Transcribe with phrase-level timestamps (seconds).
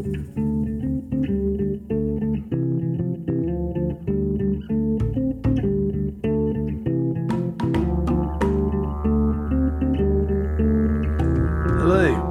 [0.00, 0.16] Hello,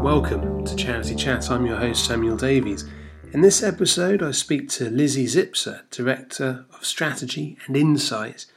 [0.02, 1.52] welcome to Charity Chat.
[1.52, 2.86] I'm your host Samuel Davies.
[3.34, 8.48] In this episode, I speak to Lizzie Zipser, Director of Strategy and Insights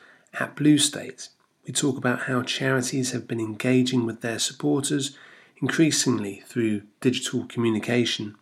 [0.41, 1.29] at Blue State.
[1.67, 5.19] We talk about how charities have been engaging with their supporters
[5.61, 8.37] increasingly through digital communication,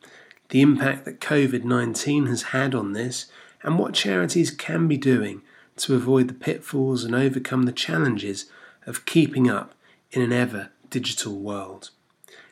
[0.50, 3.26] the impact that COVID 19 has had on this,
[3.62, 5.42] and what charities can be doing
[5.76, 8.46] to avoid the pitfalls and overcome the challenges
[8.86, 9.74] of keeping up
[10.12, 11.90] in an ever digital world.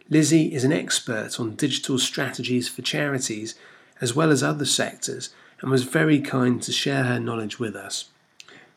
[0.08, 3.54] Lizzie is an expert on digital strategies for charities
[4.00, 8.06] as well as other sectors and was very kind to share her knowledge with us.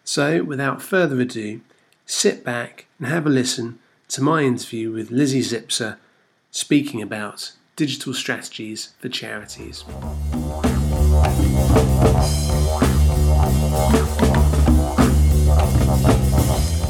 [0.04, 1.62] So, without further ado,
[2.06, 3.80] sit back and have a listen
[4.10, 5.98] to my interview with Lizzie Zipser
[6.50, 9.84] speaking about digital strategies for charities.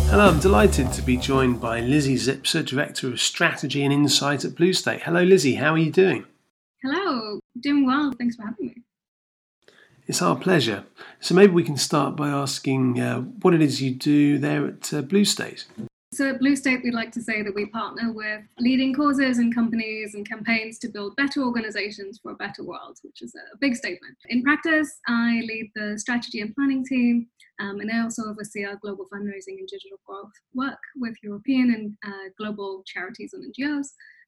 [0.09, 4.55] Hello, I'm delighted to be joined by Lizzie Zipser, Director of Strategy and Insight at
[4.55, 5.03] Blue State.
[5.03, 6.25] Hello, Lizzie, how are you doing?
[6.83, 8.11] Hello, doing well.
[8.17, 8.83] Thanks for having me.
[10.07, 10.83] It's our pleasure.
[11.21, 14.93] So maybe we can start by asking uh, what it is you do there at
[14.93, 15.67] uh, Blue State.
[16.13, 19.55] So at Blue State, we'd like to say that we partner with leading causes and
[19.55, 23.77] companies and campaigns to build better organizations for a better world, which is a big
[23.77, 24.17] statement.
[24.27, 27.27] In practice, I lead the strategy and planning team,
[27.61, 32.13] um, and I also oversee our global fundraising and digital growth work with European and
[32.13, 33.87] uh, global charities and NGOs.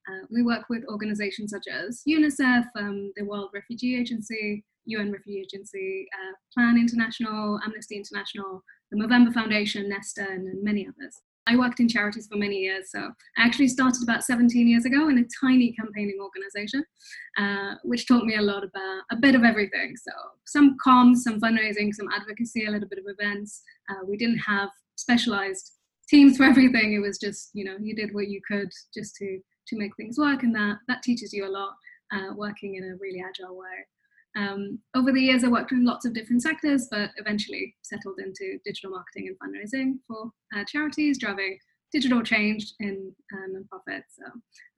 [0.09, 5.41] Uh, we work with organizations such as UNICEF, um, the World Refugee Agency, UN Refugee
[5.41, 11.21] Agency, uh, Plan International, Amnesty International, the Movember Foundation, Nesta, and, and many others.
[11.45, 12.99] I worked in charities for many years, so
[13.37, 16.85] I actually started about 17 years ago in a tiny campaigning organization,
[17.37, 19.95] uh, which taught me a lot about a bit of everything.
[19.97, 20.11] So
[20.45, 23.61] some comms, some fundraising, some advocacy, a little bit of events.
[23.89, 25.73] Uh, we didn't have specialized
[26.07, 26.93] teams for everything.
[26.93, 30.17] It was just you know you did what you could just to to make things
[30.17, 31.73] work, and that that teaches you a lot
[32.13, 33.85] uh, working in a really agile way.
[34.35, 38.57] Um, over the years, I worked in lots of different sectors, but eventually settled into
[38.65, 41.57] digital marketing and fundraising for uh, charities, driving
[41.93, 44.17] digital change in uh, nonprofits.
[44.17, 44.25] So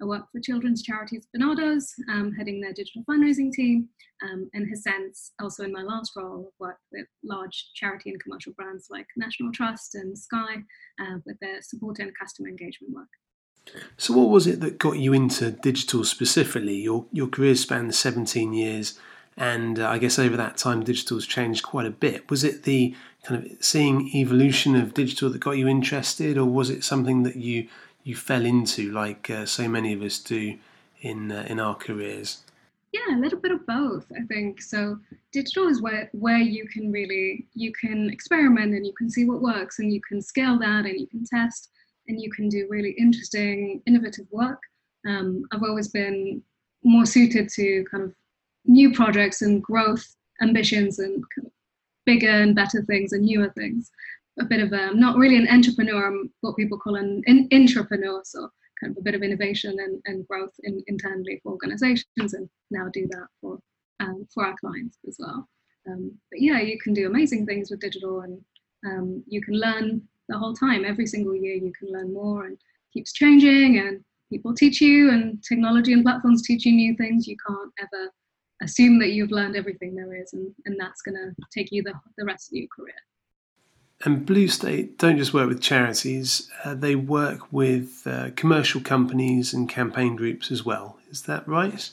[0.02, 3.88] I work for children's charities Barnardo's, um, heading their digital fundraising team,
[4.22, 8.54] um, and has since also in my last role worked with large charity and commercial
[8.54, 10.58] brands like National Trust and Sky
[11.02, 13.08] uh, with their support and customer engagement work.
[13.98, 16.76] So, what was it that got you into digital specifically?
[16.76, 19.00] Your your career spanned 17 years
[19.38, 22.30] and uh, I guess over that time, digital has changed quite a bit.
[22.30, 26.70] Was it the kind of seeing evolution of digital that got you interested, or was
[26.70, 27.68] it something that you
[28.04, 30.58] you fell into, like uh, so many of us do
[31.02, 32.44] in uh, in our careers?
[32.94, 34.62] Yeah, a little bit of both, I think.
[34.62, 34.98] So
[35.34, 39.42] digital is where where you can really you can experiment and you can see what
[39.42, 41.72] works and you can scale that and you can test
[42.08, 44.62] and you can do really interesting, innovative work.
[45.06, 46.42] Um, I've always been
[46.84, 48.14] more suited to kind of
[48.66, 51.24] new projects and growth ambitions and
[52.06, 53.92] bigger and better things and newer things.
[54.40, 57.48] A bit of a, I'm not really an entrepreneur, I'm what people call an in,
[57.50, 58.50] intrapreneur, so
[58.80, 62.90] kind of a bit of innovation and, and growth in, internally for organizations and now
[62.92, 63.60] do that for,
[64.02, 65.48] um, for our clients as well.
[65.88, 68.42] Um, but yeah, you can do amazing things with digital and
[68.86, 70.84] um, you can learn the whole time.
[70.84, 72.58] Every single year you can learn more and
[72.94, 77.28] keeps changing and people teach you and technology and platforms teach you new things.
[77.28, 78.12] You can't ever
[78.66, 81.94] assume that you've learned everything there is and, and that's going to take you the,
[82.18, 82.96] the rest of your career.
[84.04, 89.54] And Blue State don't just work with charities, uh, they work with uh, commercial companies
[89.54, 90.98] and campaign groups as well.
[91.10, 91.90] Is that right?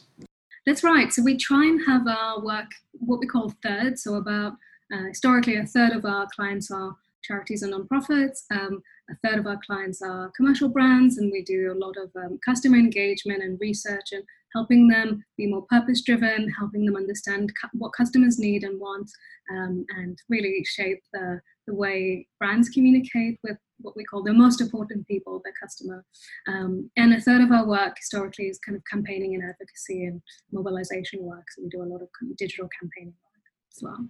[0.67, 1.13] That's right.
[1.13, 3.99] So we try and have our work what we call third.
[3.99, 4.55] So, about
[4.93, 8.45] uh, historically, a third of our clients are charities and nonprofits.
[8.51, 12.11] Um, a third of our clients are commercial brands, and we do a lot of
[12.17, 14.25] um, customer engagement and research and
[14.55, 19.11] helping them be more purpose driven, helping them understand cu- what customers need and want,
[19.51, 24.61] um, and really shape the, the way brands communicate with what we call the most
[24.61, 26.05] important people, their customer.
[26.47, 30.23] Um, and a third of our work historically is kind of campaigning and advocacy and
[30.53, 31.45] mobilization work.
[31.51, 33.43] So we do a lot of digital campaigning work
[33.75, 34.07] as well.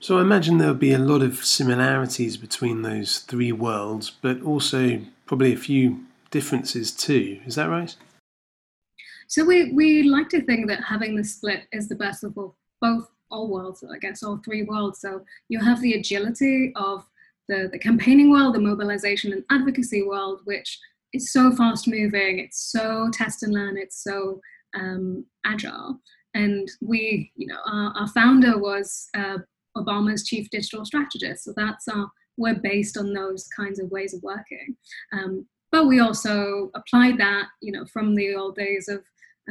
[0.00, 5.00] So I imagine there'll be a lot of similarities between those three worlds, but also
[5.26, 7.40] probably a few differences too.
[7.44, 7.96] Is that right?
[9.28, 12.34] So we, we like to think that having the split is the best of
[12.80, 15.00] both all worlds, I guess, all three worlds.
[15.00, 17.04] So you have the agility of
[17.48, 20.78] the, the campaigning world, the mobilization and advocacy world, which
[21.12, 24.40] is so fast moving, it's so test and learn, it's so
[24.74, 26.00] um, agile.
[26.34, 29.38] And we, you know, our, our founder was uh,
[29.76, 31.44] Obama's chief digital strategist.
[31.44, 34.76] So that's our, we're based on those kinds of ways of working.
[35.12, 39.02] Um, but we also applied that, you know, from the old days of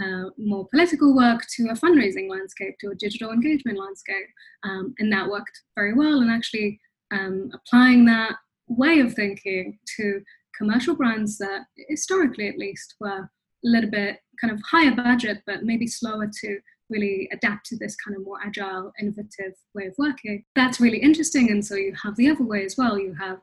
[0.02, 4.28] uh, more political work to a fundraising landscape, to a digital engagement landscape.
[4.64, 6.22] Um, and that worked very well.
[6.22, 6.80] And actually
[7.12, 8.36] um, applying that
[8.68, 10.22] way of thinking to
[10.58, 13.30] commercial brands that historically at least were a
[13.64, 16.60] little bit kind of higher budget, but maybe slower to
[16.90, 20.44] really adapt to this kind of more agile, innovative way of working.
[20.56, 21.52] That's really interesting.
[21.52, 22.98] And so you have the other way as well.
[22.98, 23.40] You have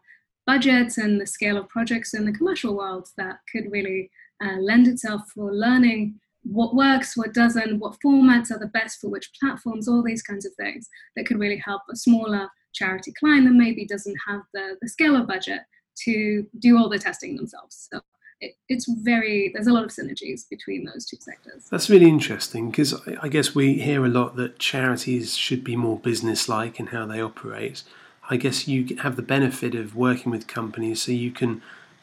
[0.47, 4.11] budgets and the scale of projects in the commercial world that could really
[4.45, 9.09] uh, lend itself for learning what works, what doesn't, what formats are the best for
[9.09, 13.47] which platforms, all these kinds of things that could really help a smaller charity client
[13.47, 15.61] that maybe doesn't have the, the scale of budget
[15.97, 17.89] to do all the testing themselves.
[17.91, 18.01] So
[18.41, 21.67] it, it's very, there's a lot of synergies between those two sectors.
[21.71, 25.99] That's really interesting because I guess we hear a lot that charities should be more
[25.99, 27.85] business like in how they operate.
[28.29, 31.63] I guess you have the benefit of working with companies so you can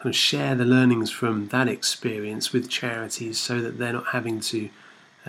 [0.10, 4.70] of share the learnings from that experience with charities so that they're not having to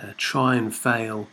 [0.01, 1.27] uh, try and fail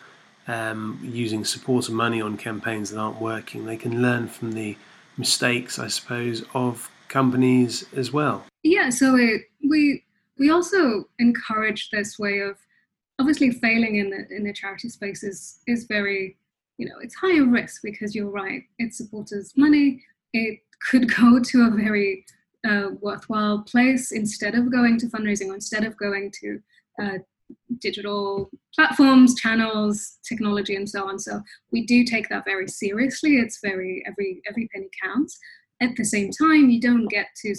[0.47, 3.67] um, using supporter money on campaigns that aren't working.
[3.67, 4.77] They can learn from the
[5.17, 8.45] mistakes, I suppose, of companies as well.
[8.63, 10.05] Yeah, so it, we
[10.39, 12.57] we also encourage this way of
[13.19, 16.37] obviously failing in the in the charity space is is very
[16.79, 20.03] you know it's higher risk because you're right it supporters money
[20.33, 20.59] it
[20.89, 22.25] could go to a very
[22.69, 26.61] uh, worthwhile place instead of going to fundraising or instead of going to
[27.03, 27.19] uh,
[27.81, 31.19] digital platforms, channels, technology, and so on.
[31.19, 31.41] So
[31.73, 33.37] we do take that very seriously.
[33.37, 35.39] It's very every every penny counts.
[35.81, 37.55] At the same time, you don't get to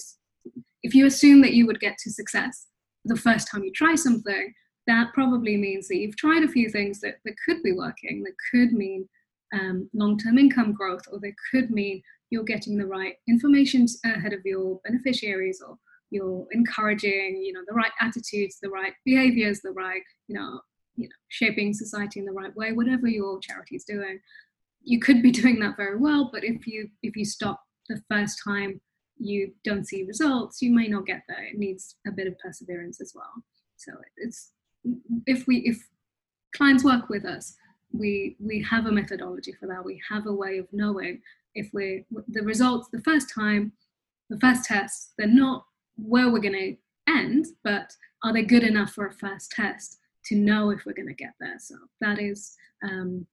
[0.84, 2.68] if you assume that you would get to success
[3.06, 4.54] the first time you try something.
[4.88, 8.34] That probably means that you've tried a few things that, that could be working, that
[8.52, 9.08] could mean
[9.54, 12.02] um, long term income growth, or they could mean
[12.32, 15.78] you're getting the right information ahead of your beneficiaries or
[16.10, 20.60] you're encouraging you know the right attitudes the right behaviors the right you know
[20.96, 24.20] you know shaping society in the right way whatever your charity is doing.
[24.84, 28.40] You could be doing that very well but if you if you stop the first
[28.44, 28.82] time
[29.18, 31.46] you don't see results you may not get there.
[31.46, 33.32] It needs a bit of perseverance as well.
[33.78, 34.52] So it's
[35.28, 35.78] if we if
[36.56, 37.56] clients work with us
[37.94, 39.84] we we have a methodology for that.
[39.84, 41.22] We have a way of knowing
[41.56, 43.72] if we the results the first time
[44.30, 45.66] the first test they're not
[45.96, 46.76] where we're going to
[47.12, 47.94] end but
[48.24, 51.34] are they good enough for a first test to know if we're going to get
[51.40, 53.26] there so that is um,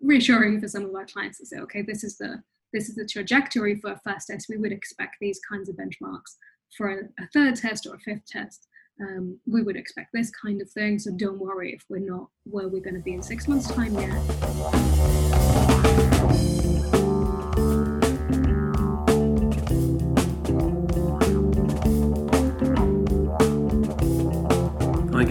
[0.00, 2.42] reassuring for some of our clients to say okay this is the
[2.72, 6.36] this is the trajectory for a first test we would expect these kinds of benchmarks
[6.76, 8.68] for a, a third test or a fifth test
[9.00, 10.98] um, we would expect this kind of thing.
[10.98, 13.94] So don't worry if we're not where we're going to be in six months' time
[13.98, 15.71] yet.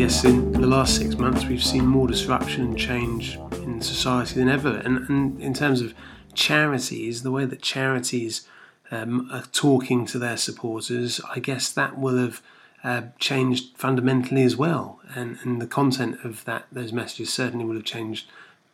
[0.01, 4.49] Guess in the last six months we've seen more disruption and change in society than
[4.49, 4.77] ever.
[4.77, 5.93] And, and in terms of
[6.33, 8.47] charities, the way that charities
[8.89, 12.41] um, are talking to their supporters, I guess that will have
[12.83, 17.75] uh, changed fundamentally as well, and, and the content of that those messages certainly will
[17.75, 18.25] have changed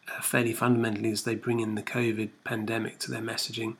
[0.08, 3.76] uh, fairly fundamentally as they bring in the COVID pandemic to their messaging.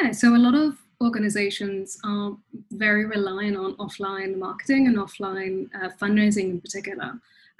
[0.00, 2.36] Yeah, so a lot of organizations are
[2.72, 7.12] very reliant on offline marketing and offline uh, fundraising in particular.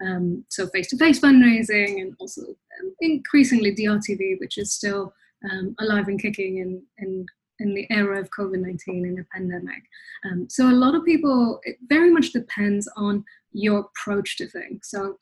[0.04, 5.12] Um, so face-to-face fundraising and also um, increasingly DRTV, which is still
[5.50, 7.26] um, alive and kicking in, in
[7.58, 9.82] in the era of COVID 19 in the pandemic.
[10.24, 14.88] Um, so, a lot of people, it very much depends on your approach to things.
[14.88, 15.18] So,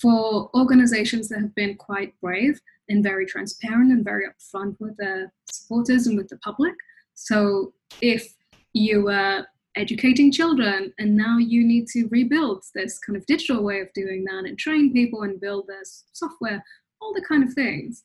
[0.00, 5.32] for organizations that have been quite brave and very transparent and very upfront with their
[5.50, 6.74] supporters and with the public.
[7.14, 8.34] So, if
[8.72, 13.80] you are educating children and now you need to rebuild this kind of digital way
[13.80, 16.62] of doing that and train people and build this software,
[17.00, 18.02] all the kind of things,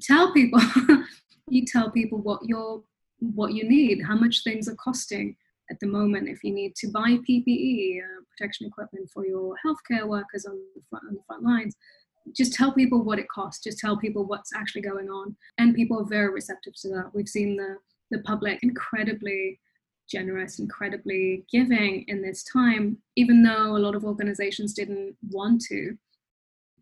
[0.00, 0.60] tell people
[1.48, 2.82] you tell people what you're
[3.18, 5.36] what you need, how much things are costing
[5.70, 6.28] at the moment.
[6.28, 10.82] If you need to buy PPE, uh, protection equipment for your healthcare workers on the,
[10.90, 11.76] front, on the front lines,
[12.36, 13.64] just tell people what it costs.
[13.64, 17.10] Just tell people what's actually going on, and people are very receptive to that.
[17.14, 17.78] We've seen the
[18.10, 19.60] the public incredibly
[20.08, 25.96] generous, incredibly giving in this time, even though a lot of organizations didn't want to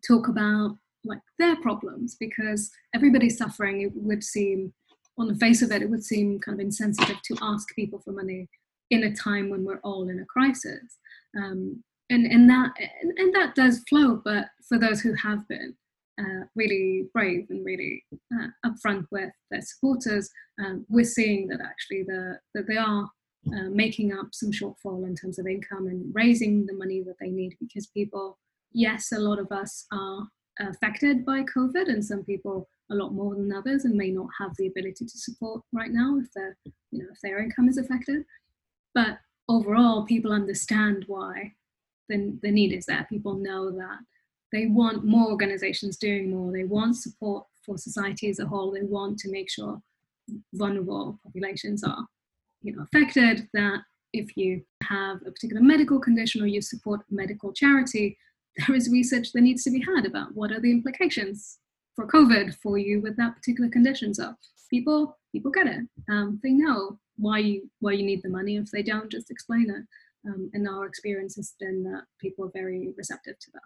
[0.07, 3.81] talk about like their problems because everybody's suffering.
[3.81, 4.73] It would seem,
[5.17, 8.11] on the face of it, it would seem kind of insensitive to ask people for
[8.11, 8.47] money
[8.91, 10.97] in a time when we're all in a crisis.
[11.37, 14.21] Um, and and that and, and that does flow.
[14.23, 15.75] But for those who have been
[16.19, 18.03] uh, really brave and really
[18.33, 20.29] uh, upfront with their supporters,
[20.63, 23.09] um, we're seeing that actually the, that they are
[23.53, 27.29] uh, making up some shortfall in terms of income and raising the money that they
[27.29, 28.37] need because people,
[28.71, 30.27] yes, a lot of us are
[30.59, 34.51] affected by COVID, and some people a lot more than others and may not have
[34.57, 36.55] the ability to support right now if their
[36.91, 38.23] you know if their income is affected.
[38.93, 39.19] But
[39.49, 41.53] overall, people understand why
[42.09, 43.05] the, the need is there.
[43.09, 43.99] People know that
[44.55, 46.51] they want more organizations doing more.
[46.53, 48.71] They want support for society as a whole.
[48.71, 49.81] They want to make sure
[50.53, 52.05] vulnerable populations are,
[52.61, 53.49] you know, affected.
[53.53, 53.79] That
[54.13, 58.17] if you have a particular medical condition or you support a medical charity,
[58.57, 61.59] there is research that needs to be had about what are the implications
[61.93, 64.13] for COVID for you with that particular condition.
[64.13, 64.35] So
[64.69, 65.81] people people get it.
[66.09, 68.55] Um, they know why you why you need the money.
[68.55, 69.83] If they don't, just explain it.
[70.29, 73.61] Um, and our experience has been that people are very receptive to that.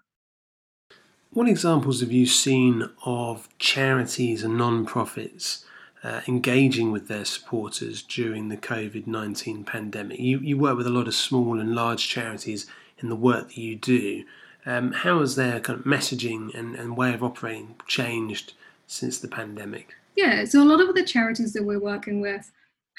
[1.31, 5.63] What examples have you seen of charities and non-profits
[6.03, 10.19] uh, engaging with their supporters during the COVID 19 pandemic?
[10.19, 12.65] You, you work with a lot of small and large charities
[12.98, 14.24] in the work that you do.
[14.65, 18.53] Um, how has their kind of messaging and, and way of operating changed
[18.88, 19.93] since the pandemic?
[20.15, 22.51] Yeah, so a lot of the charities that we're working with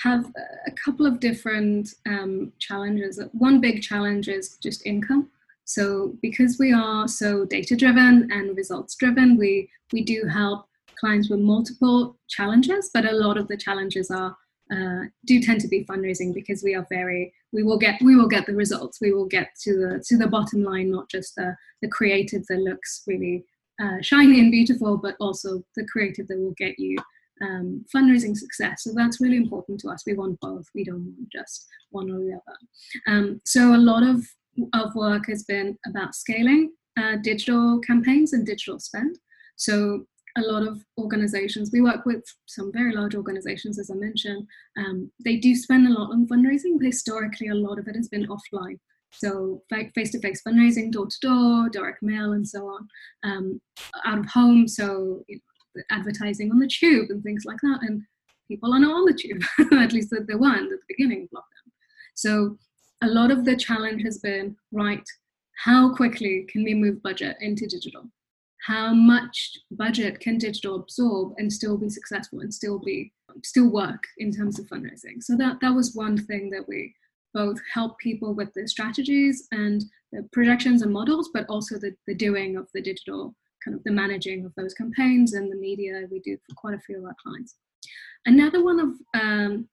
[0.05, 0.33] have
[0.69, 3.21] a couple of different um, challenges.
[3.33, 5.31] One big challenge is just income.
[5.65, 10.67] So because we are so data driven and results driven, we, we do help
[10.99, 14.37] clients with multiple challenges, but a lot of the challenges are
[14.73, 18.29] uh, do tend to be fundraising because we are very we will get we will
[18.29, 19.01] get the results.
[19.01, 22.61] We will get to the to the bottom line not just the the creative that
[22.61, 23.45] looks really
[23.83, 26.97] uh, shiny and beautiful but also the creative that will get you
[27.43, 28.85] um, fundraising success.
[28.85, 30.05] So that's really important to us.
[30.07, 30.67] We want both.
[30.75, 32.59] We don't want just one or the other.
[33.09, 34.25] Um, so a lot of
[34.73, 39.19] of work has been about scaling uh, digital campaigns and digital spend.
[39.57, 40.07] So
[40.39, 44.47] a lot of organizations, we work with some very large organizations, as I mentioned,
[44.79, 48.09] um, they do spend a lot on fundraising, but historically a lot of it has
[48.09, 48.79] been offline.
[49.13, 52.89] So face-to-face fundraising, door-to-door, direct mail, and so on,
[53.25, 53.61] um,
[54.07, 54.69] out of home.
[54.69, 55.37] So you
[55.77, 57.81] know, advertising on the tube and things like that.
[57.83, 58.03] And
[58.49, 59.43] people are not on the tube,
[59.73, 61.73] at least they weren't at the beginning of lockdown.
[62.15, 62.59] So
[63.03, 65.07] a lot of the challenge has been right,
[65.65, 68.11] how quickly can we move budget into digital?
[68.67, 74.03] How much budget can digital absorb and still be successful and still be still work
[74.19, 75.23] in terms of fundraising?
[75.23, 76.95] So that that was one thing that we
[77.33, 82.15] both help people with the strategies and the projections and models, but also the, the
[82.15, 86.19] doing of the digital kind of the managing of those campaigns and the media we
[86.21, 87.57] do for quite a few of our clients.
[88.27, 89.69] Another one of um,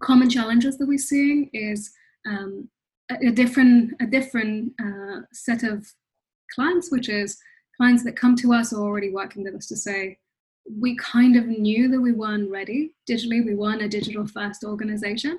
[0.00, 1.90] common challenges that we're seeing is
[2.28, 2.68] um,
[3.10, 5.86] a, different a different uh, set of
[6.54, 7.38] clients, which is
[7.76, 10.18] clients that come to us or already working with us to say,
[10.78, 13.44] we kind of knew that we weren't ready digitally.
[13.44, 15.38] We weren't a digital first organization,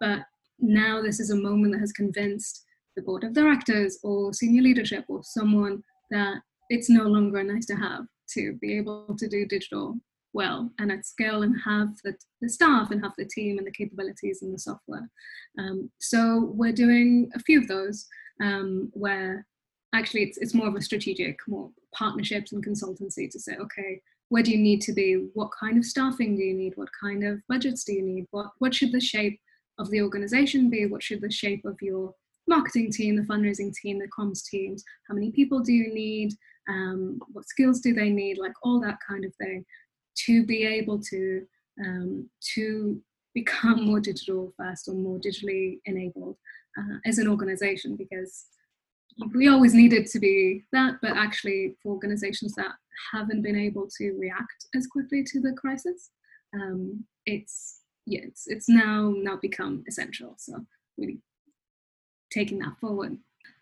[0.00, 0.20] but
[0.58, 2.64] now this is a moment that has convinced
[2.96, 7.76] the board of directors or senior leadership or someone that it's no longer nice to
[7.76, 8.04] have
[8.34, 9.96] to be able to do digital
[10.38, 13.78] well and at scale and have the, the staff and have the team and the
[13.80, 15.06] capabilities and the software.
[15.58, 18.06] Um, so we're doing a few of those
[18.40, 19.44] um, where
[19.94, 24.44] actually it's, it's more of a strategic, more partnerships and consultancy to say, okay, where
[24.44, 25.28] do you need to be?
[25.34, 26.74] What kind of staffing do you need?
[26.76, 28.26] What kind of budgets do you need?
[28.30, 29.40] What, what should the shape
[29.80, 30.86] of the organization be?
[30.86, 32.14] What should the shape of your
[32.46, 34.84] marketing team, the fundraising team, the comms teams?
[35.08, 36.30] How many people do you need?
[36.68, 38.36] Um, what skills do they need?
[38.38, 39.64] Like all that kind of thing
[40.26, 41.46] to be able to
[41.84, 43.00] um, to
[43.34, 46.36] become more digital first or more digitally enabled
[46.78, 48.46] uh, as an organization because
[49.34, 52.72] we always needed to be that but actually for organizations that
[53.12, 56.10] haven't been able to react as quickly to the crisis
[56.54, 60.34] um, it's yeah it's, it's now now become essential.
[60.38, 60.64] So
[60.96, 61.18] really
[62.32, 63.16] taking that forward.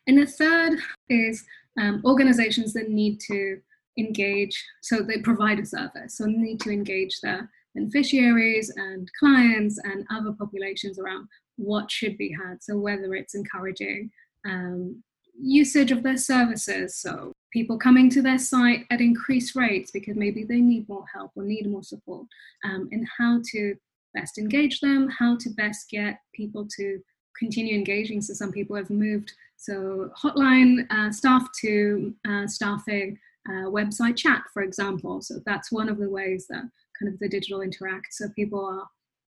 [0.07, 1.45] And the third is
[1.79, 3.61] um, organizations that need to
[3.99, 10.07] engage, so they provide a service, so need to engage their beneficiaries and clients and
[10.11, 12.63] other populations around what should be had.
[12.63, 14.11] So whether it's encouraging
[14.47, 15.03] um,
[15.39, 20.45] usage of their services, so people coming to their site at increased rates because maybe
[20.45, 22.27] they need more help or need more support,
[22.65, 23.75] um, and how to
[24.15, 27.01] best engage them, how to best get people to
[27.39, 28.23] continue engaging.
[28.23, 34.43] So some people have moved so hotline uh, staff to uh, staffing uh, website chat,
[34.53, 35.21] for example.
[35.23, 36.65] So that's one of the ways that
[36.99, 38.09] kind of the digital interact.
[38.13, 38.87] So people are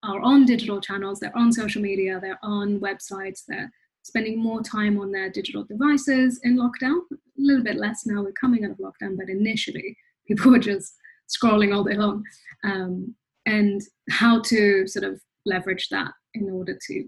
[0.04, 3.68] are on digital channels, they're on social media, they're on websites, they're
[4.02, 7.00] spending more time on their digital devices in lockdown.
[7.12, 9.96] A little bit less now, we're coming out of lockdown, but initially
[10.28, 10.94] people were just
[11.28, 12.22] scrolling all day long.
[12.64, 13.14] Um,
[13.46, 17.04] and how to sort of leverage that in order to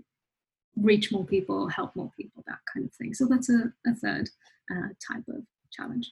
[0.76, 3.12] reach more people, help more people, that kind of thing.
[3.12, 4.30] So that's a, a third
[4.70, 6.10] uh, type of challenge.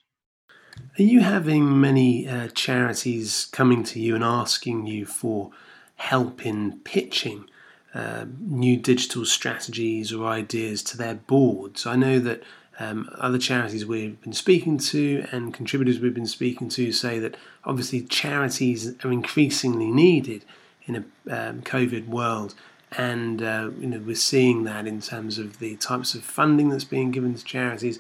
[0.98, 5.50] Are you having many uh, charities coming to you and asking you for
[5.96, 7.48] help in pitching
[7.94, 11.86] uh, new digital strategies or ideas to their boards?
[11.86, 12.42] I know that
[12.80, 17.36] um, other charities we've been speaking to and contributors we've been speaking to say that
[17.64, 20.44] obviously charities are increasingly needed
[20.86, 20.98] in a
[21.30, 22.54] um, COVID world,
[22.92, 26.84] and uh, you know we're seeing that in terms of the types of funding that's
[26.84, 27.98] being given to charities.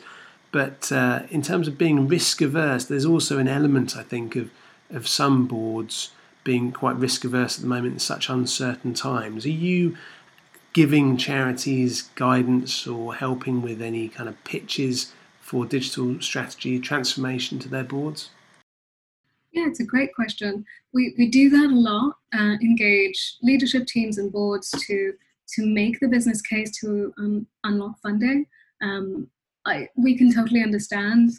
[0.50, 4.50] But uh, in terms of being risk averse, there's also an element, I think, of
[4.90, 6.12] of some boards
[6.44, 9.44] being quite risk averse at the moment in such uncertain times.
[9.44, 9.96] Are you
[10.72, 17.68] giving charities guidance or helping with any kind of pitches for digital strategy transformation to
[17.68, 18.30] their boards?
[19.52, 20.64] Yeah, it's a great question.
[20.92, 25.12] We, we do that a lot, uh, engage leadership teams and boards to,
[25.54, 28.46] to make the business case to um, unlock funding.
[28.82, 29.28] Um,
[29.68, 31.30] I, we can totally understand.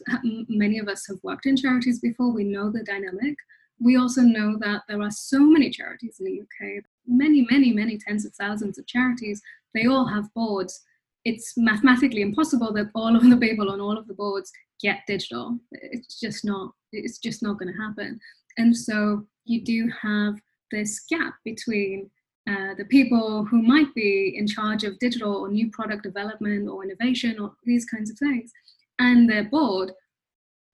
[0.48, 3.36] Many of us have worked in charities before, we know the dynamic.
[3.82, 7.98] We also know that there are so many charities in the UK many, many, many
[7.98, 9.42] tens of thousands of charities,
[9.74, 10.82] they all have boards.
[11.26, 15.60] It's mathematically impossible that all of the people on all of the boards get digital.
[15.72, 16.72] It's just not.
[16.92, 18.20] It's just not going to happen.
[18.58, 20.36] And so you do have
[20.72, 22.10] this gap between
[22.50, 26.84] uh, the people who might be in charge of digital or new product development or
[26.84, 28.52] innovation or these kinds of things,
[28.98, 29.92] and their board,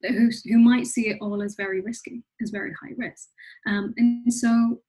[0.01, 3.27] who, who might see it all as very risky, as very high risk.
[3.67, 4.79] Um, and so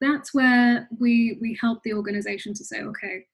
[0.00, 3.24] that's where we we help the organization to say okay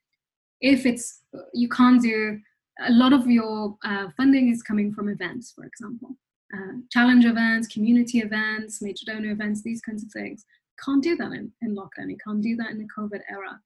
[0.60, 2.38] if it's you can't do
[2.86, 6.16] a lot of your uh, funding is coming from events for example.
[6.54, 10.44] Uh, challenge events community events major donor events these kinds of things
[10.84, 12.10] can't do that in, in lockdown.
[12.10, 13.60] You can't do that in the covid era.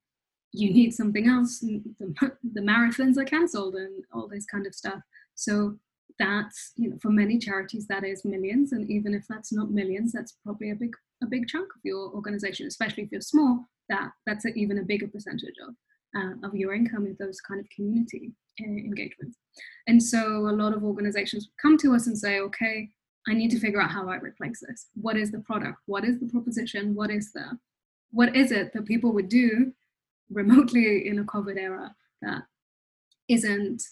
[0.52, 1.60] You need something else.
[1.60, 1.82] The,
[2.54, 5.00] the marathons are cancelled and all this kind of stuff.
[5.34, 5.76] So
[6.18, 8.72] that's you know for many charities that is millions.
[8.72, 12.12] And even if that's not millions that's probably a big a big chunk of your
[12.12, 15.74] organization especially if you're small that that's a, even a bigger percentage of
[16.16, 19.36] uh, of your income is those kind of community uh, engagements.
[19.86, 22.90] And so a lot of organizations come to us and say okay
[23.28, 24.86] i need to figure out how i replace this.
[24.94, 25.78] What is the product?
[25.86, 26.94] What is the proposition?
[26.94, 27.58] What is the
[28.10, 29.72] what is it that people would do
[30.30, 32.42] remotely in a covid era that
[33.28, 33.82] isn't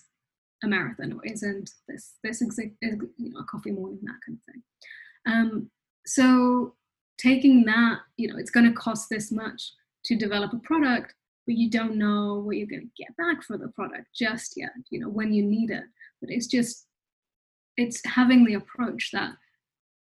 [0.62, 4.53] a marathon or isn't this this exa- you know a coffee morning that kind of
[4.53, 4.62] thing?
[5.27, 5.70] Um,
[6.07, 6.75] so
[7.18, 9.73] taking that you know it's going to cost this much
[10.05, 11.14] to develop a product
[11.47, 14.73] but you don't know what you're going to get back for the product just yet
[14.90, 15.85] you know when you need it.
[16.20, 16.87] But it's just
[17.76, 19.32] it's having the approach that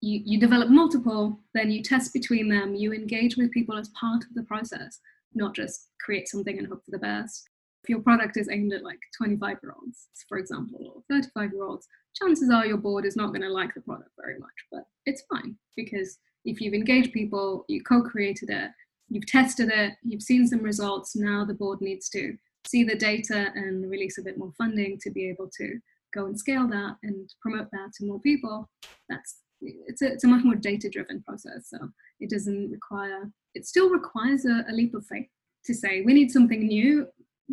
[0.00, 4.22] you, you develop multiple then you test between them you engage with people as part
[4.24, 5.00] of the process
[5.35, 7.48] not just create something and hope for the best.
[7.85, 11.64] If your product is aimed at like 25 year olds, for example, or 35 year
[11.64, 14.85] olds, chances are your board is not going to like the product very much, but
[15.07, 18.70] it's fine because if you've engaged people, you co created it,
[19.09, 23.48] you've tested it, you've seen some results, now the board needs to see the data
[23.54, 25.78] and release a bit more funding to be able to
[26.14, 28.68] go and scale that and promote that to more people.
[29.09, 31.68] That's it's a, it's a much more data driven process.
[31.71, 31.79] So
[32.21, 35.27] it doesn't require, it still requires a, a leap of faith
[35.64, 37.09] to say we need something new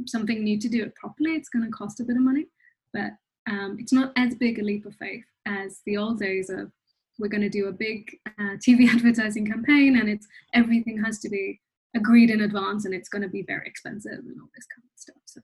[0.06, 2.46] something new to do it properly, it's going to cost a bit of money,
[2.94, 3.12] but
[3.50, 6.72] um, it's not as big a leap of faith as the old days of
[7.18, 11.30] we're going to do a big uh, TV advertising campaign and it's everything has to
[11.30, 11.62] be
[11.96, 15.00] agreed in advance and it's going to be very expensive and all this kind of
[15.00, 15.16] stuff.
[15.26, 15.42] So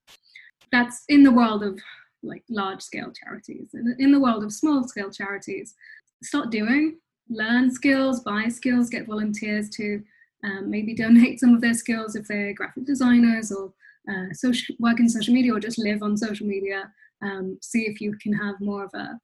[0.71, 1.79] that's in the world of
[2.23, 3.73] like large scale charities.
[3.99, 5.73] In the world of small scale charities,
[6.23, 6.97] start doing,
[7.29, 10.01] learn skills, buy skills, get volunteers to
[10.43, 13.73] um, maybe donate some of their skills if they're graphic designers or
[14.09, 18.01] uh, social work in social media or just live on social media um, see if
[18.01, 19.19] you can have more of a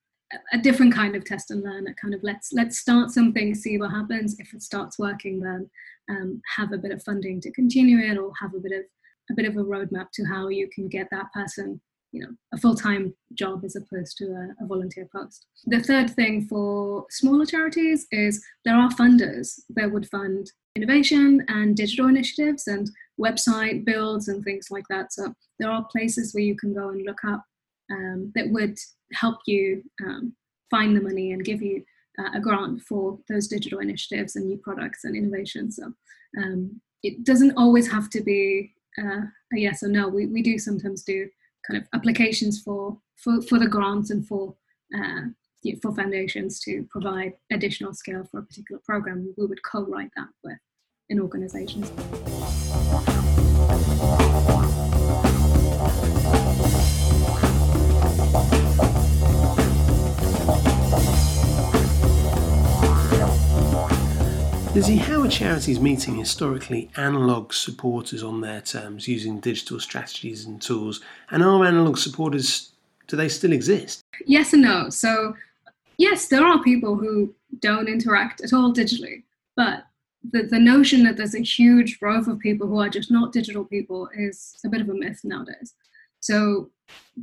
[0.52, 3.78] a different kind of test and learn that kind of let's let's start something see
[3.78, 5.70] what happens if it starts working then
[6.10, 8.84] um, have a bit of funding to continue it or have a bit of
[9.32, 11.80] a bit of a roadmap to how you can get that person
[12.12, 16.48] you know a full-time job as opposed to a, a, volunteer post the third thing
[16.48, 22.90] for smaller charities is there are funders that would fund innovation and digital initiatives and
[23.20, 25.12] website builds and things like that.
[25.12, 27.44] So there are places where you can go and look up
[27.92, 28.78] um, that would
[29.14, 30.34] help you um,
[30.70, 31.84] find the money and give you
[32.20, 35.78] uh, a grant for those digital initiatives and new products and innovations.
[35.78, 35.94] So
[36.38, 39.22] um, it doesn't always have to be uh,
[39.54, 40.08] a yes or no.
[40.08, 41.28] We, we do sometimes do
[41.70, 44.56] kind of applications for for, for the grants and for
[44.96, 45.22] uh,
[45.82, 50.58] for foundations to provide additional scale for a particular program, we would co-write that with
[51.10, 51.92] in organizations.
[64.78, 70.62] Lizzie, how are charities meeting historically analogue supporters on their terms using digital strategies and
[70.62, 71.02] tools?
[71.32, 72.74] And are analogue supporters,
[73.08, 74.04] do they still exist?
[74.28, 74.92] Yes and no.
[74.92, 75.36] So,
[75.98, 79.24] yes, there are people who don't interact at all digitally,
[79.56, 79.86] but
[80.32, 83.66] the, the notion that there's a huge growth of people who are just not digital
[83.66, 85.74] people is a bit of a myth nowadays.
[86.20, 86.70] So,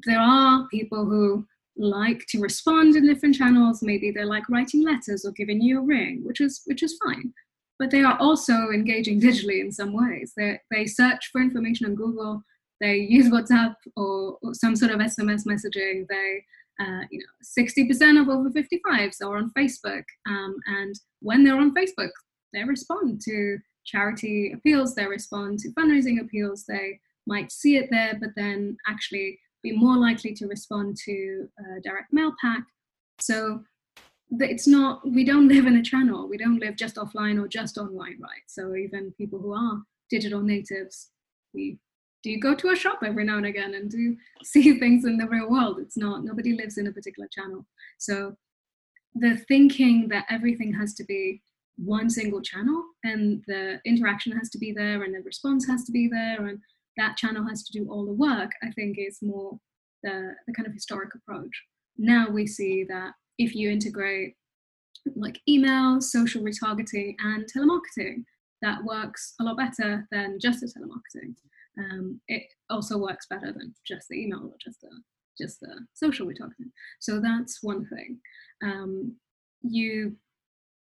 [0.05, 5.25] there are people who like to respond in different channels maybe they like writing letters
[5.25, 7.33] or giving you a ring which is which is fine
[7.78, 10.32] but they are also engaging digitally in some ways.
[10.37, 12.42] They, they search for information on Google,
[12.80, 16.06] they use WhatsApp or, or some sort of SMS messaging.
[16.08, 16.44] They,
[16.80, 20.04] uh, you know, 60% of over 55s are on Facebook.
[20.26, 22.10] Um, and when they're on Facebook,
[22.52, 26.64] they respond to charity appeals, they respond to fundraising appeals.
[26.66, 31.80] They might see it there, but then actually be more likely to respond to a
[31.80, 32.64] direct mail pack.
[33.20, 33.62] So
[34.40, 36.29] it's not we don't live in a channel.
[36.29, 38.44] We don't live just offline or just online right?
[38.47, 41.11] So even people who are digital natives
[41.53, 41.79] we
[42.23, 45.29] do go to a shop every now and again and do see things in the
[45.29, 45.79] real world.
[45.79, 47.66] It's not nobody lives in a particular channel.
[47.99, 48.37] So
[49.14, 51.42] the thinking that everything has to be
[51.77, 55.92] one single channel and the interaction has to be there and the response has to
[55.92, 56.61] be there and
[56.97, 59.59] that channel has to do all the work i think is more
[60.05, 61.64] the, the kind of historic approach.
[61.99, 64.35] Now we see that if you integrate
[65.16, 68.25] like email, social retargeting, and telemarketing,
[68.62, 71.35] that works a lot better than just the telemarketing.
[71.79, 74.90] Um, it also works better than just the email or just the
[75.37, 76.70] just the social retargeting.
[77.01, 78.18] So that's one thing.
[78.62, 79.16] Um,
[79.62, 80.16] you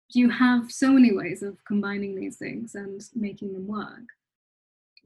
[0.10, 4.08] you have so many ways of combining these things and making them work.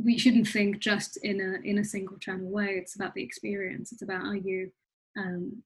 [0.03, 2.75] We shouldn't think just in a in a single channel way.
[2.81, 3.91] It's about the experience.
[3.91, 4.71] It's about are you
[5.17, 5.63] um,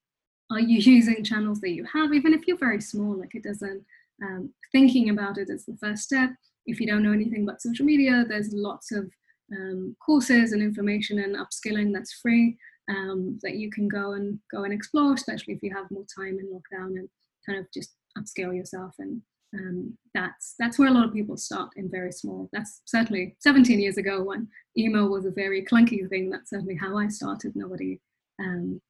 [0.52, 3.84] are you using channels that you have, even if you're very small, like it doesn't,
[4.22, 6.30] um, thinking about it is the first step.
[6.66, 9.10] If you don't know anything about social media, there's lots of
[9.52, 12.58] um, courses and information and upskilling that's free
[12.90, 16.38] um, that you can go and go and explore, especially if you have more time
[16.40, 17.10] in lockdown and
[17.46, 18.94] kind of just upskill yourself.
[19.00, 19.22] And
[19.54, 22.50] um, that's that's where a lot of people start in very small.
[22.54, 26.30] That's certainly 17 years ago when email was a very clunky thing.
[26.30, 27.54] That's certainly how I started.
[27.56, 28.00] Nobody
[28.40, 28.82] um,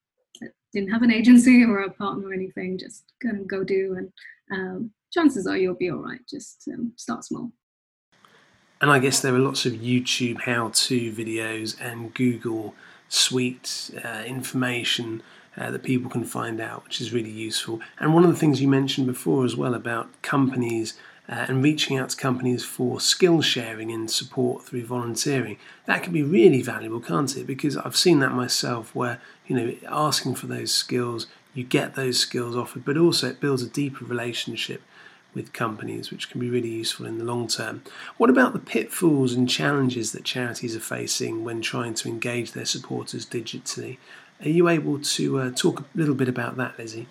[0.73, 4.12] didn't have an agency or a partner or anything, just kind of go do, and
[4.51, 6.21] um, chances are you'll be all right.
[6.27, 7.51] Just um, start small.
[8.81, 12.73] And I guess there are lots of YouTube how-to videos and Google
[13.10, 15.21] Suite uh, information
[15.55, 17.79] uh, that people can find out, which is really useful.
[17.99, 20.97] And one of the things you mentioned before as well about companies
[21.29, 25.57] uh, and reaching out to companies for skill sharing and support through volunteering.
[25.86, 27.47] That can be really valuable, can't it?
[27.47, 32.19] Because I've seen that myself where, you know, asking for those skills, you get those
[32.19, 34.81] skills offered, but also it builds a deeper relationship
[35.34, 37.84] with companies, which can be really useful in the long term.
[38.17, 42.65] What about the pitfalls and challenges that charities are facing when trying to engage their
[42.65, 43.97] supporters digitally?
[44.41, 47.07] Are you able to uh, talk a little bit about that, Lizzie?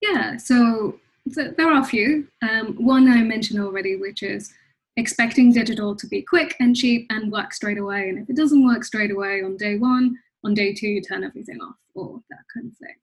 [0.00, 2.28] Yeah, so so there are a few.
[2.42, 4.52] Um, one I mentioned already, which is
[4.96, 8.08] expecting digital to be quick and cheap and work straight away.
[8.08, 11.24] And if it doesn't work straight away on day one, on day two, you turn
[11.24, 12.94] everything off or that kind of thing.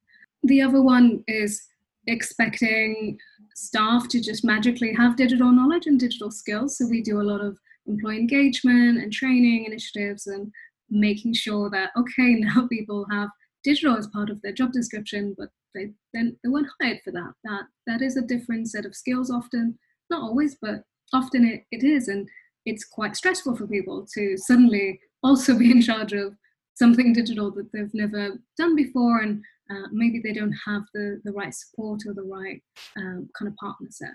[0.44, 1.68] The other one is
[2.08, 3.18] expecting
[3.56, 6.78] staff to just magically have digital knowledge and digital skills.
[6.78, 10.52] So we do a lot of employee engagement and training initiatives and
[10.90, 13.30] making sure that, okay, now people have
[13.64, 17.34] digital as part of their job description, but they then they weren't hired for that.
[17.44, 19.78] That that is a different set of skills often,
[20.10, 20.84] not always, but
[21.14, 22.08] often it, it is.
[22.08, 22.28] And
[22.66, 26.36] it's quite stressful for people to suddenly also be in charge of
[26.76, 31.32] something digital that they've never done before and uh, maybe they don't have the, the
[31.32, 32.62] right support or the right
[32.98, 34.14] um, kind of partner set.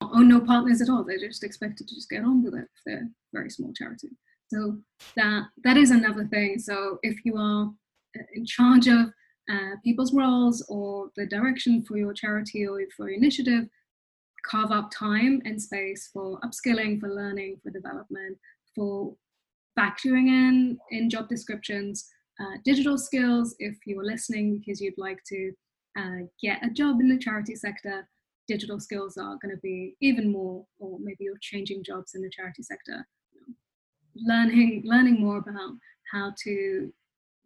[0.00, 1.04] Or no partners at all.
[1.04, 2.62] They're just expected to just get on with it.
[2.64, 4.08] If they're very small charity.
[4.52, 4.78] So
[5.16, 6.58] that that is another thing.
[6.58, 7.70] So if you are
[8.34, 9.12] in charge of
[9.50, 13.64] uh, people's roles or the direction for your charity or for your initiative,
[14.46, 18.38] carve up time and space for upskilling, for learning, for development,
[18.74, 19.14] for
[19.78, 22.08] factoring in in job descriptions,
[22.40, 23.54] uh, digital skills.
[23.58, 25.52] If you're listening because you'd like to
[25.98, 28.08] uh, get a job in the charity sector,
[28.46, 32.30] digital skills are going to be even more, or maybe you're changing jobs in the
[32.30, 33.06] charity sector.
[34.16, 35.72] learning, learning more about
[36.12, 36.92] how to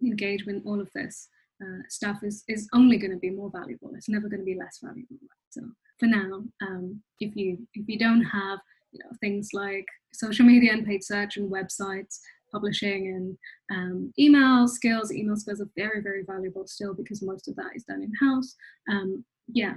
[0.03, 1.29] engage with all of this
[1.63, 3.93] uh, stuff is is only going to be more valuable.
[3.95, 5.17] It's never going to be less valuable.
[5.51, 5.63] So
[5.99, 8.59] for now, um, if you if you don't have
[8.93, 12.19] you know things like social media and paid search and websites,
[12.53, 13.39] publishing and
[13.77, 17.85] um, email skills, email skills are very very valuable still because most of that is
[17.85, 18.55] done in house.
[18.91, 19.75] Um, yeah,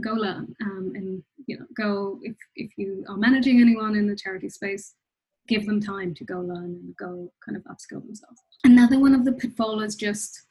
[0.00, 4.16] go learn um, and you know go if if you are managing anyone in the
[4.16, 4.94] charity space
[5.48, 9.24] give them time to go learn and go kind of upskill themselves another one of
[9.24, 10.45] the pitfalls is just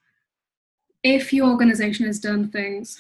[1.05, 2.97] if your organization has done things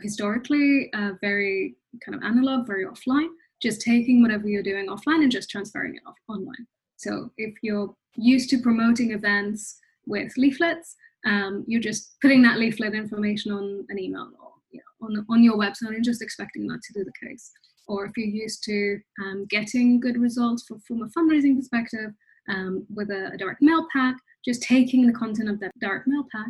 [0.00, 1.74] historically uh, very
[2.04, 3.28] kind of analog very offline
[3.60, 7.92] just taking whatever you're doing offline and just transferring it off online so if you're
[8.14, 13.98] used to promoting events with leaflets um, you're just putting that leaflet information on an
[13.98, 17.28] email or you know, on, on your website and just expecting that to be the
[17.28, 17.50] case.
[17.86, 22.12] Or if you're used to um, getting good results for, from a fundraising perspective
[22.48, 26.24] um, with a, a direct mail pack, just taking the content of that direct mail
[26.32, 26.48] pack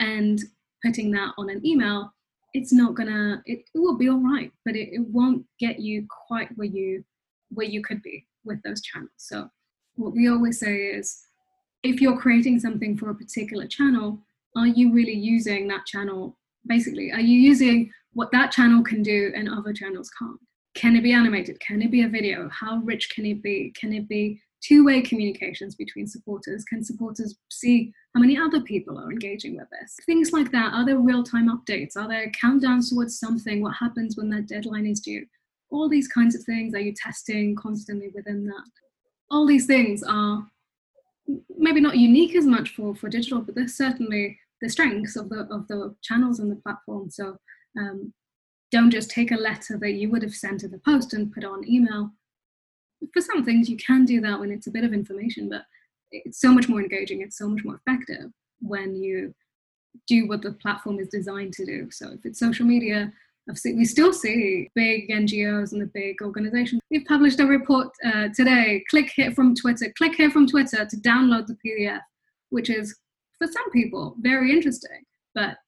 [0.00, 0.40] and
[0.84, 2.12] putting that on an email,
[2.54, 6.06] it's not gonna, it, it will be all right, but it, it won't get you
[6.26, 7.04] quite where you
[7.50, 9.10] where you could be with those channels.
[9.16, 9.48] So
[9.94, 11.16] what we always say is
[11.82, 14.18] if you're creating something for a particular channel,
[14.56, 16.36] are you really using that channel?
[16.66, 20.40] Basically are you using what that channel can do and other channels can't?
[20.74, 21.60] Can it be animated?
[21.60, 22.48] Can it be a video?
[22.50, 23.72] How rich can it be?
[23.78, 29.10] Can it be two-way communications between supporters can supporters see how many other people are
[29.10, 29.96] engaging with this.
[30.06, 30.72] Things like that.
[30.72, 31.96] Are there real-time updates?
[31.96, 33.62] Are there countdowns towards something?
[33.62, 35.26] What happens when that deadline is due?
[35.70, 36.74] All these kinds of things.
[36.74, 38.70] Are you testing constantly within that?
[39.30, 40.46] All these things are
[41.58, 45.40] maybe not unique as much for for digital but they're certainly the strengths of the
[45.50, 47.10] of the channels and the platform.
[47.10, 47.36] So
[47.78, 48.12] um,
[48.70, 51.44] don't just take a letter that you would have sent in the post and put
[51.44, 52.12] on email.
[53.12, 55.62] For some things, you can do that when it's a bit of information, but
[56.12, 57.20] it's so much more engaging.
[57.20, 58.30] It's so much more effective
[58.60, 59.34] when you
[60.06, 61.90] do what the platform is designed to do.
[61.90, 63.12] So if it's social media,
[63.64, 66.80] we still see big NGOs and the big organizations.
[66.90, 68.84] We've published a report uh, today.
[68.90, 69.92] Click here from Twitter.
[69.96, 72.00] Click here from Twitter to download the PDF,
[72.50, 72.96] which is
[73.38, 75.04] for some people very interesting
[75.36, 75.58] but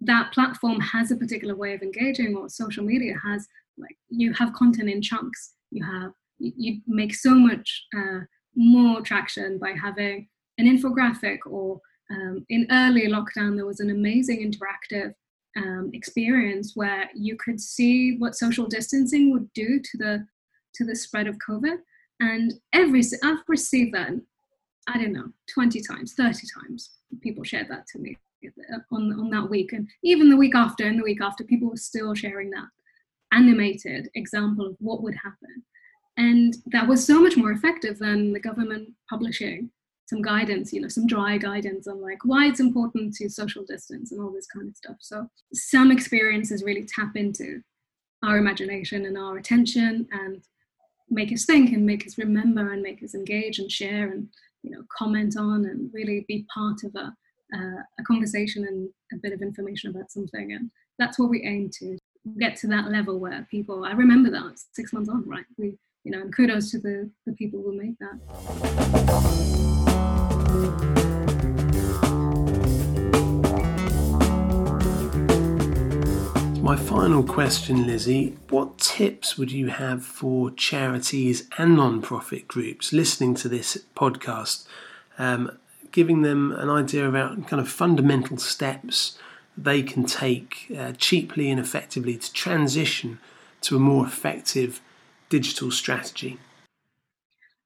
[0.00, 3.46] that platform has a particular way of engaging or social media has
[3.78, 8.20] like you have content in chunks you have you, make so much uh,
[8.54, 14.40] more traction by having an infographic or um, in early lockdown there was an amazing
[14.40, 15.14] interactive
[15.56, 20.26] um, experience where you could see what social distancing would do to the
[20.74, 21.78] to the spread of covid
[22.20, 24.10] and every i've received that
[24.88, 26.90] i don't know 20 times 30 times
[27.22, 28.16] people shared that to me
[28.90, 29.72] on, on that week.
[29.72, 32.68] And even the week after and the week after, people were still sharing that
[33.32, 35.64] animated example of what would happen.
[36.16, 39.70] And that was so much more effective than the government publishing
[40.06, 44.12] some guidance, you know, some dry guidance on like why it's important to social distance
[44.12, 44.96] and all this kind of stuff.
[45.00, 47.62] So some experiences really tap into
[48.22, 50.42] our imagination and our attention and
[51.10, 54.28] make us think and make us remember and make us engage and share and
[54.62, 57.12] you know comment on and really be part of a
[57.54, 61.68] uh, a conversation and a bit of information about something and that's what we aim
[61.70, 61.98] to
[62.38, 66.10] get to that level where people i remember that six months on right we you
[66.10, 68.18] know and kudos to the the people who made that.
[76.62, 82.92] My final question, Lizzie what tips would you have for charities and non profit groups
[82.92, 84.66] listening to this podcast,
[85.18, 85.58] um,
[85.90, 89.18] giving them an idea about kind of fundamental steps
[89.56, 93.18] they can take uh, cheaply and effectively to transition
[93.60, 94.80] to a more effective
[95.32, 96.38] digital strategy?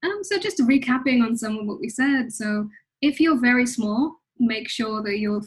[0.04, 2.32] Um, so, just recapping on some of what we said.
[2.32, 2.68] So,
[3.02, 5.42] if you're very small, make sure that you're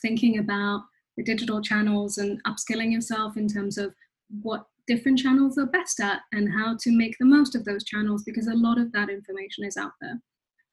[0.00, 0.84] thinking about
[1.16, 3.92] the digital channels and upskilling yourself in terms of
[4.42, 8.22] what different channels are best at and how to make the most of those channels
[8.22, 10.20] because a lot of that information is out there.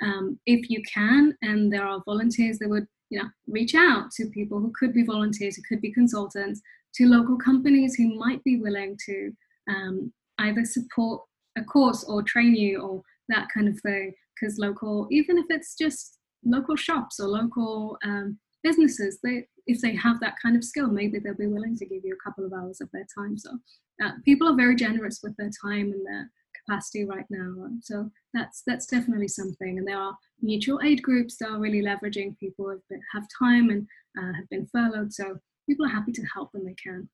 [0.03, 4.27] Um, if you can, and there are volunteers that would, you know, reach out to
[4.27, 6.62] people who could be volunteers, who could be consultants,
[6.95, 9.32] to local companies who might be willing to
[9.67, 11.22] um, either support
[11.58, 14.13] a course or train you or that kind of thing.
[14.39, 19.96] Because local, even if it's just local shops or local um, businesses, they if they
[19.96, 22.52] have that kind of skill, maybe they'll be willing to give you a couple of
[22.52, 23.38] hours of their time.
[23.38, 23.52] So
[24.04, 26.30] uh, people are very generous with their time and their
[26.65, 27.54] capacity right now.
[27.82, 29.78] So that's that's definitely something.
[29.78, 33.88] And there are mutual aid groups that are really leveraging people have, have time and
[34.17, 35.13] uh, have been furloughed.
[35.13, 37.10] So people are happy to help when they can.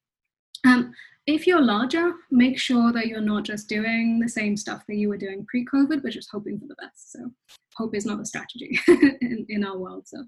[0.65, 0.93] Um,
[1.25, 5.09] if you're larger, make sure that you're not just doing the same stuff that you
[5.09, 7.11] were doing pre-COVID, but just hoping for the best.
[7.11, 7.31] So
[7.75, 10.07] hope is not a strategy in, in our world.
[10.07, 10.25] So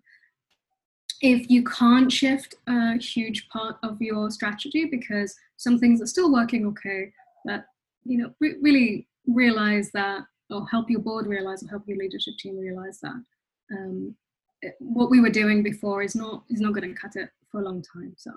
[1.21, 6.31] if you can't shift a huge part of your strategy because some things are still
[6.31, 7.11] working okay,
[7.45, 7.65] but
[8.03, 12.33] you know re- really realize that or help your board realize or help your leadership
[12.37, 13.23] team realize that
[13.71, 14.15] um,
[14.79, 17.63] what we were doing before is not is not going to cut it for a
[17.63, 18.13] long time.
[18.17, 18.31] So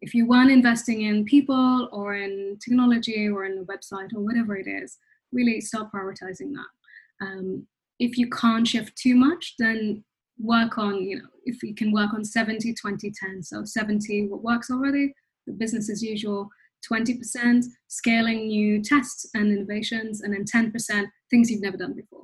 [0.00, 4.56] if you weren't investing in people or in technology or in a website or whatever
[4.56, 4.98] it is,
[5.32, 7.26] really start prioritizing that.
[7.26, 7.66] Um,
[7.98, 10.04] if you can't shift too much, then
[10.38, 13.42] work on, you know, if you can work on 70, 20, 10.
[13.42, 15.12] So 70, what works already,
[15.46, 16.48] the business as usual,
[16.90, 22.22] 20% scaling new tests and innovations, and then 10% things you've never done before.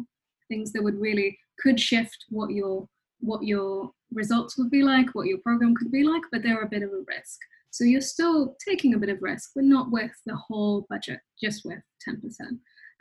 [0.49, 2.89] Things that would really could shift what your
[3.21, 6.69] what your results would be like, what your program could be like, but they're a
[6.69, 7.39] bit of a risk.
[7.75, 11.65] So you're still taking a bit of risk, but not with the whole budget, just
[11.65, 12.21] with 10%.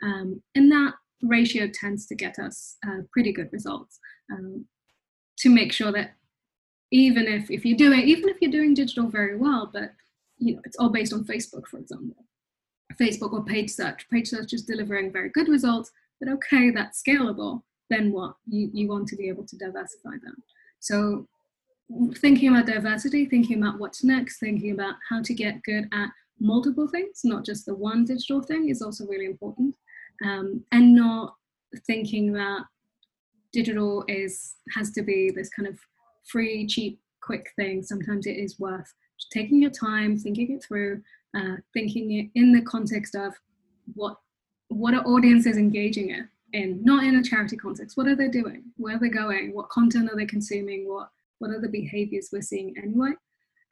[0.02, 4.00] Um, and that ratio tends to get us uh, pretty good results
[4.32, 4.66] um,
[5.38, 6.14] to make sure that
[6.90, 9.92] even if, if you're doing even if you're doing digital very well, but
[10.38, 12.24] you know it's all based on Facebook, for example,
[13.00, 14.08] Facebook or page search.
[14.10, 17.62] Page search is delivering very good results, but okay, that's scalable.
[17.90, 18.34] Then what?
[18.48, 20.42] You you want to be able to diversify them.
[20.80, 21.28] So
[22.16, 26.08] thinking about diversity, thinking about what's next, thinking about how to get good at
[26.40, 29.74] multiple things, not just the one digital thing, is also really important
[30.24, 31.34] um, and not
[31.86, 32.64] thinking that
[33.52, 35.78] digital is has to be this kind of
[36.24, 37.82] free, cheap, quick thing.
[37.82, 38.92] Sometimes it is worth
[39.32, 41.02] taking your time, thinking it through,
[41.36, 43.34] uh, thinking it in the context of
[43.94, 44.18] what
[44.68, 47.96] what are audiences engaging in, in, not in a charity context.
[47.96, 48.64] What are they doing?
[48.76, 49.54] Where are they going?
[49.54, 50.88] What content are they consuming?
[50.88, 53.12] What what are the behaviors we're seeing anyway?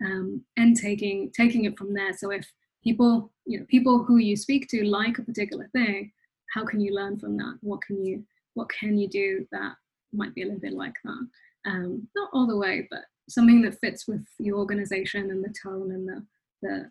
[0.04, 2.12] Um, and taking taking it from there.
[2.16, 2.50] So if
[2.82, 6.12] people, you know, people who you speak to like a particular thing,
[6.54, 7.58] how can you learn from that?
[7.60, 9.74] What can you what can you do that
[10.12, 11.28] might be a little bit like that?
[11.64, 15.92] Um, not all the way, but something that fits with your organization and the tone
[15.92, 16.26] and the
[16.62, 16.90] the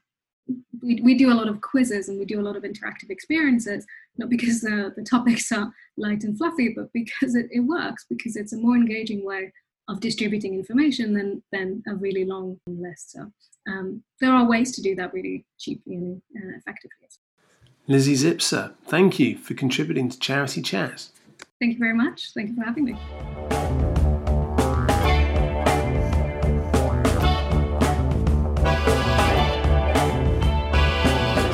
[0.81, 3.85] we, we do a lot of quizzes and we do a lot of interactive experiences,
[4.17, 8.35] not because the, the topics are light and fluffy, but because it, it works, because
[8.35, 9.51] it's a more engaging way
[9.91, 13.11] of distributing information than, than a really long list.
[13.11, 13.31] So
[13.67, 17.09] um, there are ways to do that really cheaply and uh, effectively.
[17.87, 21.09] Lizzie Zipser, thank you for contributing to Charity Chat.
[21.59, 22.31] Thank you very much.
[22.33, 22.95] Thank you for having me.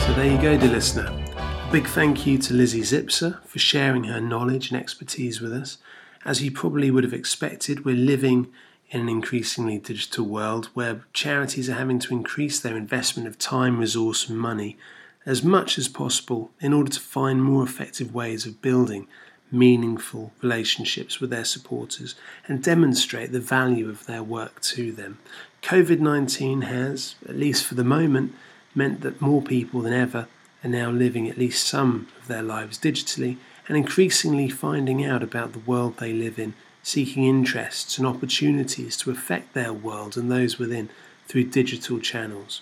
[0.06, 1.08] So there you go, dear listener.
[1.38, 5.80] A big thank you to Lizzie Zipser for sharing her knowledge and expertise with us.
[6.27, 8.51] As you probably would have expected, we're living
[8.89, 13.79] in an increasingly digital world where charities are having to increase their investment of time,
[13.79, 14.77] resource, and money
[15.25, 19.07] as much as possible in order to find more effective ways of building
[19.53, 25.19] meaningful relationships with their supporters and demonstrate the value of their work to them.
[25.61, 28.35] COVID 19 has, at least for the moment,
[28.75, 30.27] meant that more people than ever
[30.61, 33.37] are now living at least some of their lives digitally
[33.67, 36.53] and increasingly finding out about the world they live in,
[36.84, 40.89] seeking interests and opportunities to affect their world and those within
[41.27, 42.62] through digital channels.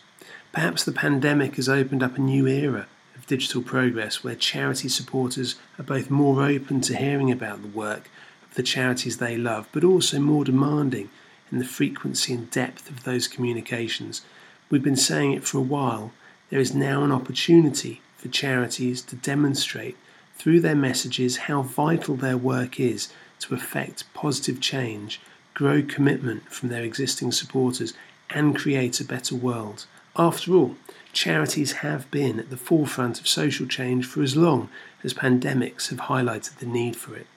[0.52, 5.56] Perhaps the pandemic has opened up a new era of digital progress where charity supporters
[5.78, 8.10] are both more open to hearing about the work
[8.48, 11.10] of the charities they love, but also more demanding
[11.52, 14.22] in the frequency and depth of those communications.
[14.70, 16.12] We've been saying it for a while.
[16.50, 19.98] There is now an opportunity for charities to demonstrate
[20.36, 25.20] through their messages how vital their work is to effect positive change,
[25.54, 27.94] grow commitment from their existing supporters,
[28.30, 29.86] and create a better world.
[30.18, 30.76] After all,
[31.14, 34.70] charities have been at the forefront of social change for as long
[35.04, 37.28] as pandemics have highlighted the need for it.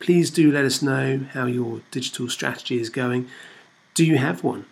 [0.00, 3.28] Please do let us know how your digital strategy is going.
[3.94, 4.66] Do you have one?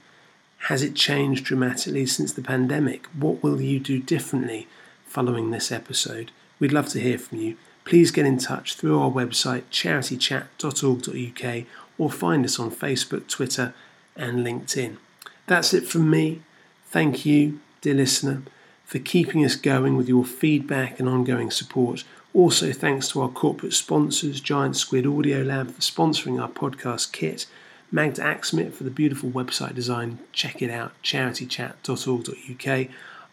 [0.64, 3.06] Has it changed dramatically since the pandemic?
[3.06, 4.68] What will you do differently
[5.06, 6.30] following this episode?
[6.60, 7.56] We'd love to hear from you.
[7.84, 11.64] Please get in touch through our website charitychat.org.uk
[11.98, 13.74] or find us on Facebook, Twitter,
[14.14, 14.98] and LinkedIn.
[15.46, 16.42] That's it from me.
[16.86, 18.42] Thank you, dear listener,
[18.84, 22.04] for keeping us going with your feedback and ongoing support.
[22.32, 27.46] Also, thanks to our corporate sponsors, Giant Squid Audio Lab, for sponsoring our podcast kit,
[27.90, 30.20] Magda Axmit for the beautiful website design.
[30.32, 32.88] Check it out, charitychat.org.uk,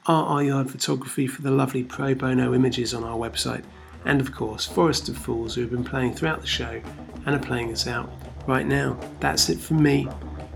[0.07, 3.63] Yard Photography for the lovely pro bono images on our website,
[4.05, 6.81] and of course, Forest of Fools, who have been playing throughout the show
[7.25, 8.09] and are playing us out
[8.47, 8.97] right now.
[9.19, 10.07] That's it from me.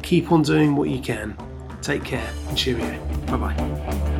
[0.04, 1.38] Keep on doing what you can.
[1.82, 2.98] Take care and cheerio.
[3.28, 4.11] Bye bye.